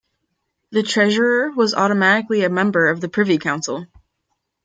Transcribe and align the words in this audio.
The 0.71 0.81
Treasurer 0.81 1.51
was 1.51 1.75
automatically 1.75 2.43
a 2.43 2.49
member 2.49 2.87
of 2.89 3.01
the 3.01 3.07
privy 3.07 3.37
council. 3.37 3.85